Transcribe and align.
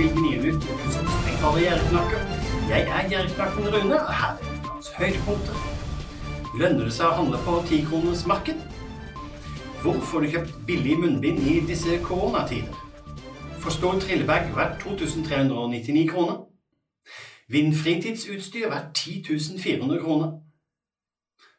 til 0.00 0.10
Gnienytt, 0.16 0.62
som 0.92 1.06
strengt 1.06 1.40
kaller 1.40 1.60
Gjerdeknakker. 1.60 2.20
Jeg 2.68 2.82
er 2.96 3.08
Gjerdeknakken 3.08 3.66
Rune, 3.74 3.98
og 4.06 4.14
her 4.20 4.30
er 4.32 4.68
ukas 4.68 4.88
høydepunkter. 4.98 5.56
Lønner 6.60 6.86
det 6.88 6.94
seg 6.96 7.08
å 7.10 7.16
handle 7.18 7.40
på 7.44 7.56
tikronersmarked? 7.68 8.62
Hvor 9.82 9.98
får 10.10 10.24
du 10.24 10.30
kjøpt 10.34 10.54
billig 10.68 10.96
munnbind 11.02 11.42
i 11.44 11.58
disse 11.68 11.98
koronatider? 12.06 12.78
Forstår 13.60 14.00
trillebag 14.00 14.48
verdt 14.56 14.80
2399 14.86 16.06
kroner? 16.14 16.38
Vinn 17.52 17.74
fritidsutstyr 17.76 18.70
verdt 18.72 18.94
10 19.04 19.60
400 19.60 20.00
kroner. 20.00 20.32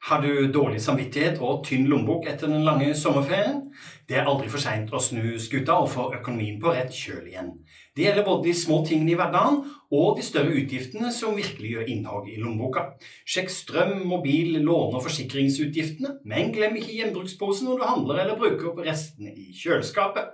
Har 0.01 0.21
du 0.21 0.47
dårlig 0.49 0.79
samvittighet 0.81 1.37
og 1.45 1.59
tynn 1.67 1.83
lommebok 1.85 2.25
etter 2.25 2.49
den 2.49 2.63
lange 2.65 2.87
sommerferien? 2.97 3.67
Det 4.09 4.15
er 4.17 4.25
aldri 4.25 4.47
for 4.49 4.61
seint 4.63 4.89
å 4.89 4.99
snu 4.99 5.35
skuta 5.39 5.75
og 5.77 5.91
få 5.93 6.07
økonomien 6.17 6.57
på 6.61 6.71
rett 6.73 6.89
kjøl 6.89 7.27
igjen. 7.29 7.51
Det 7.93 8.07
gjelder 8.07 8.25
både 8.25 8.47
de 8.47 8.53
små 8.57 8.79
tingene 8.87 9.13
i 9.13 9.17
hverdagen 9.19 9.59
og 9.93 10.17
de 10.17 10.25
større 10.25 10.55
utgiftene 10.57 11.11
som 11.13 11.37
virkelig 11.37 11.75
gjør 11.75 11.91
innhogg 11.93 12.31
i 12.33 12.39
lommeboka. 12.41 12.87
Sjekk 13.29 13.53
strøm, 13.53 13.93
mobil, 14.09 14.57
låne- 14.57 14.97
og 14.97 15.05
forsikringsutgiftene, 15.05 16.15
men 16.25 16.49
glem 16.55 16.81
ikke 16.81 16.97
gjenbruksposen 16.97 17.69
når 17.69 17.83
du 17.83 17.85
handler 17.91 18.23
eller 18.23 18.41
bruker 18.41 18.71
opp 18.71 18.81
restene 18.87 19.35
i 19.37 19.51
kjøleskapet. 19.53 20.33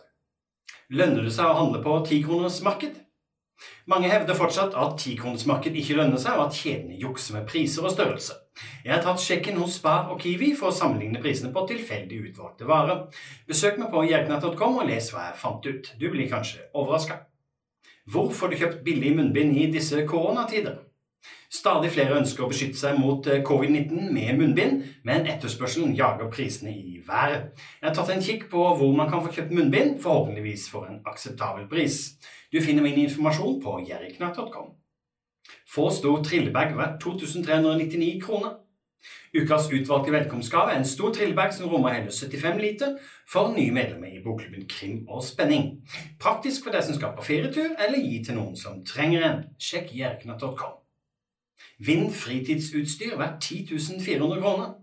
Lønner 0.95 1.27
det 1.27 1.35
seg 1.35 1.51
å 1.51 1.59
handle 1.59 1.83
på 1.83 1.99
tikroners 2.07 2.61
marked? 2.63 2.95
Mange 3.89 4.09
hevder 4.11 4.37
fortsatt 4.37 4.75
at 4.77 4.97
tikronersmarked 5.01 5.75
ikke 5.79 5.97
lønner 5.97 6.21
seg, 6.21 6.37
og 6.37 6.49
at 6.49 6.59
kjedene 6.59 6.99
jukser 7.01 7.37
med 7.37 7.47
priser 7.49 7.87
og 7.87 7.93
størrelse. 7.93 8.35
Jeg 8.85 8.93
har 8.93 9.03
tatt 9.05 9.21
sjekken 9.21 9.59
hos 9.61 9.77
Spar 9.77 10.11
og 10.13 10.21
Kiwi 10.21 10.53
for 10.57 10.71
å 10.71 10.75
sammenligne 10.75 11.21
prisene 11.21 11.53
på 11.53 11.65
tilfeldig 11.69 12.23
utvalgte 12.31 12.67
varer. 12.69 13.05
Besøk 13.49 13.77
meg 13.81 13.91
på 13.93 14.05
jerknett.com 14.09 14.81
og 14.81 14.89
les 14.89 15.11
hva 15.13 15.29
jeg 15.29 15.41
fant 15.41 15.69
ut. 15.69 15.91
Du 15.99 16.07
blir 16.13 16.29
kanskje 16.31 16.65
overraska. 16.73 17.21
Hvor 18.07 18.31
får 18.33 18.53
du 18.53 18.59
kjøpt 18.61 18.83
billig 18.85 19.13
munnbind 19.17 19.57
i 19.59 19.67
disse 19.71 20.05
koronatider? 20.07 20.86
Stadig 21.47 21.93
flere 21.95 22.17
ønsker 22.19 22.43
å 22.43 22.49
beskytte 22.51 22.79
seg 22.79 22.97
mot 22.99 23.27
eh, 23.31 23.39
covid-19 23.47 24.09
med 24.11 24.39
munnbind, 24.39 24.81
men 25.07 25.29
etterspørselen 25.31 25.95
jager 25.95 26.27
prisene 26.33 26.73
i 26.75 26.97
været. 27.07 27.53
Jeg 27.79 27.87
har 27.87 27.95
tatt 27.95 28.11
en 28.11 28.23
kikk 28.23 28.49
på 28.51 28.65
hvor 28.79 28.95
man 28.95 29.07
kan 29.11 29.23
få 29.23 29.31
kjøpt 29.31 29.55
munnbind, 29.55 29.95
forhåpentligvis 30.03 30.67
for 30.73 30.89
en 30.89 30.99
akseptabel 31.07 31.69
pris. 31.71 32.17
Du 32.51 32.59
finner 32.61 32.83
min 32.83 32.99
informasjon 33.05 33.61
på 33.63 33.79
jerriknatt.com. 33.87 34.73
Få 35.71 35.89
stor 35.95 36.23
trillebag 36.23 36.75
verdt 36.75 36.99
2399 37.03 38.21
kroner. 38.23 38.57
Ukas 39.35 39.69
utvalgte 39.71 40.11
velkomstgave 40.11 40.73
er 40.73 40.81
en 40.81 40.87
stor 40.87 41.13
trillebag 41.15 41.53
som 41.53 41.69
rommer 41.71 41.95
hele 41.95 42.11
75 42.11 42.59
liter 42.59 42.95
for 43.29 43.53
nye 43.55 43.71
medlemmer 43.71 44.11
i 44.11 44.23
bokklubben 44.23 44.67
Krim 44.67 45.05
og 45.07 45.23
spenning. 45.23 45.69
Praktisk 46.19 46.65
for 46.65 46.75
deg 46.75 46.83
som 46.87 46.97
skal 46.97 47.15
på 47.15 47.27
ferietur, 47.27 47.75
eller 47.77 48.03
gi 48.03 48.19
til 48.25 48.39
noen 48.39 48.57
som 48.59 48.83
trenger 48.87 49.27
en. 49.29 49.45
Sjekk 49.61 49.93
jerknatt.com. 49.95 50.86
Vinn 51.79 52.09
fritidsutstyr 52.11 53.17
verdt 53.19 53.41
10 53.41 53.99
400 54.01 54.41
kroner. 54.41 54.75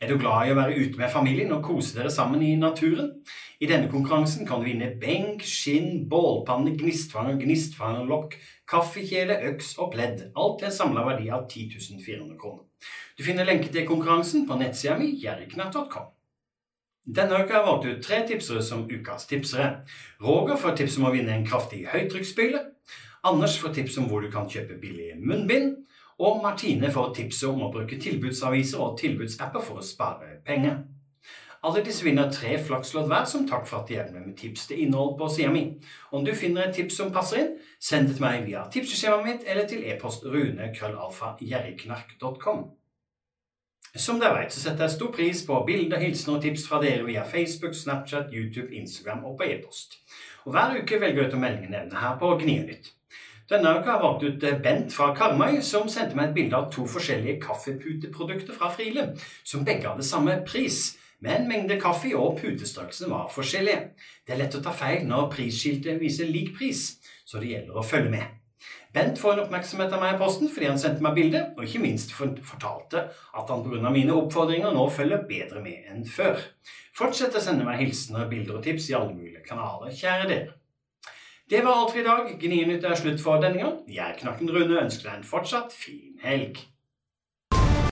Er 0.00 0.08
du 0.08 0.18
glad 0.20 0.46
i 0.46 0.52
å 0.52 0.58
være 0.58 0.76
ute 0.76 1.00
med 1.00 1.12
familien 1.12 1.52
og 1.56 1.64
kose 1.64 1.96
dere 1.96 2.12
sammen 2.12 2.42
i 2.44 2.54
naturen? 2.60 3.10
I 3.60 3.68
denne 3.70 3.88
konkurransen 3.88 4.46
kan 4.48 4.60
du 4.60 4.68
vinne 4.68 4.90
benk, 5.00 5.44
skinn, 5.44 6.04
bålpanne, 6.10 6.74
gnistfanger, 6.76 7.38
gnistfangerlokk, 7.40 8.36
kaffekjele, 8.68 9.38
øks 9.50 9.76
og 9.80 9.94
pledd. 9.94 10.26
Alt 10.36 10.60
til 10.60 10.70
en 10.70 10.76
samla 10.78 11.06
verdi 11.08 11.30
av 11.32 11.48
10 11.48 11.80
400 12.04 12.36
kroner. 12.40 12.66
Du 13.16 13.24
finner 13.24 13.48
lenke 13.48 13.72
til 13.72 13.88
konkurransen 13.88 14.44
på 14.48 14.58
nettsida 14.60 14.98
mi 15.00 15.14
jerriknatt.com. 15.22 16.12
Denne 17.06 17.38
uka 17.38 17.54
har 17.54 17.60
jeg 17.60 17.66
valgt 17.66 17.86
ut 17.86 18.02
tre 18.02 18.16
tipsere 18.28 18.62
som 18.66 18.84
ukas 18.90 19.28
tipsere. 19.30 19.86
Roger 20.20 20.58
får 20.58 20.76
tips 20.76 20.98
om 20.98 21.06
å 21.06 21.12
vinne 21.14 21.36
en 21.36 21.46
kraftig 21.46 21.84
høytrykksspyle. 21.92 22.64
Anders 23.26 23.58
får 23.58 23.74
tips 23.74 23.98
om 23.98 24.04
hvor 24.10 24.20
du 24.22 24.30
kan 24.30 24.50
kjøpe 24.50 24.80
billige 24.80 25.14
munnbind. 25.18 25.76
Og 26.18 26.42
Martine 26.42 26.92
får 26.92 27.14
tipset 27.16 27.48
om 27.50 27.62
å 27.66 27.72
bruke 27.72 28.00
tilbudsaviser 28.00 28.78
og 28.80 28.98
tilbudsapper 29.00 29.60
for 29.64 29.78
å 29.80 29.82
spare 29.84 30.26
penger. 30.46 30.76
Alle 31.66 31.84
disse 31.84 32.04
vinner 32.06 32.30
tre 32.30 32.58
flakslodd 32.62 33.08
hver 33.10 33.24
som 33.26 33.48
takk 33.48 33.66
for 33.66 33.78
at 33.80 33.88
de 33.88 33.94
hjelper 33.96 34.20
med 34.22 34.36
tips 34.38 34.66
til 34.70 34.80
innhold 34.84 35.18
på 35.18 35.28
sida 35.34 35.50
mi. 35.50 35.62
Om 36.14 36.24
du 36.24 36.32
finner 36.38 36.62
et 36.68 36.74
tips 36.76 36.96
som 37.00 37.12
passer 37.12 37.36
inn, 37.42 37.52
send 37.82 38.08
det 38.08 38.14
til 38.16 38.24
meg 38.24 38.46
via 38.46 38.62
tipseskjemaet 38.70 39.26
mitt 39.26 39.42
eller 39.50 39.66
til 39.68 39.80
e-post 39.90 40.24
runekrøllalfagjerriknark.com. 40.30 42.60
Som 43.96 44.20
dere 44.20 44.42
vet, 44.42 44.52
så 44.52 44.60
setter 44.60 44.84
jeg 44.84 44.94
stor 44.94 45.12
pris 45.16 45.46
på 45.48 45.64
bilder, 45.66 45.98
hilsener 46.04 46.36
og 46.36 46.42
tips 46.44 46.66
fra 46.68 46.78
dere 46.84 47.04
via 47.06 47.24
Facebook, 47.26 47.74
Snapchat, 47.74 48.26
YouTube, 48.32 48.74
Instagram 48.76 49.24
og 49.24 49.38
på 49.40 49.44
e-post. 49.48 49.90
Og 50.44 50.52
Hver 50.52 50.82
uke 50.82 51.00
velger 51.00 51.22
jeg 51.22 51.30
ut 51.32 51.38
å 51.38 51.40
melde 51.40 51.68
nevne 51.72 51.96
her 52.02 52.14
på 52.20 52.28
Gnienytt. 52.42 52.86
Denne 53.50 53.76
uka 53.78 53.92
har 53.92 54.02
valgt 54.02 54.24
ut 54.26 54.44
eh, 54.44 54.58
Bent 54.62 54.94
fra 54.94 55.12
Karmøy, 55.14 55.60
som 55.62 55.86
sendte 55.88 56.18
meg 56.18 56.32
et 56.32 56.38
bilde 56.38 56.58
av 56.58 56.70
to 56.74 56.86
forskjellige 56.90 57.38
kaffeputeprodukter 57.44 58.56
fra 58.56 58.72
Friele, 58.74 59.12
som 59.46 59.62
begge 59.66 59.86
hadde 59.86 60.06
samme 60.06 60.40
pris. 60.48 60.96
Men 61.22 61.46
mengde 61.48 61.78
kaffe 61.80 62.10
og 62.18 62.40
putestørrelsen 62.40 63.12
var 63.12 63.30
forskjellige. 63.32 63.92
Det 64.26 64.34
er 64.34 64.42
lett 64.42 64.58
å 64.58 64.64
ta 64.64 64.74
feil 64.74 65.06
når 65.06 65.30
prisskiltet 65.36 66.02
viser 66.02 66.28
lik 66.28 66.56
pris, 66.58 66.88
så 67.24 67.38
det 67.40 67.52
gjelder 67.54 67.78
å 67.78 67.86
følge 67.86 68.12
med. 68.18 68.34
Bent 68.96 69.18
får 69.20 69.36
en 69.36 69.44
oppmerksomhet 69.44 69.94
av 69.94 70.02
meg 70.02 70.14
i 70.16 70.20
posten 70.20 70.50
fordi 70.50 70.70
han 70.70 70.78
sendte 70.80 71.04
meg 71.04 71.16
bilde, 71.16 71.42
og 71.54 71.64
ikke 71.66 71.82
minst 71.84 72.14
fortalte 72.16 73.06
at 73.12 73.50
han 73.52 73.64
pga. 73.64 73.90
mine 73.94 74.14
oppfordringer 74.16 74.74
nå 74.74 74.88
følger 74.90 75.26
bedre 75.28 75.62
med 75.62 75.86
enn 75.92 76.06
før. 76.08 76.40
Fortsett 76.96 77.36
å 77.36 77.42
sende 77.44 77.66
meg 77.68 77.82
hilsener, 77.84 78.28
bilder 78.30 78.58
og 78.58 78.64
tips 78.64 78.90
i 78.90 78.96
alle 78.98 79.14
mulige 79.14 79.44
kanaler, 79.46 79.92
kjære 79.94 80.30
dere. 80.32 80.54
Det 81.50 81.60
var 81.64 81.72
alt 81.78 81.92
for 81.94 82.00
i 82.00 82.06
dag. 82.06 82.30
Gnienytt 82.40 82.84
er 82.84 82.96
slutt 82.98 83.20
for 83.22 83.38
denne 83.42 83.60
gang. 83.62 83.76
Jeg, 83.86 84.16
Knakken 84.18 84.50
Rune, 84.50 84.80
ønsker 84.82 85.06
deg 85.06 85.20
en 85.20 85.28
fortsatt 85.28 85.74
fin 85.74 86.16
helg. 86.24 86.58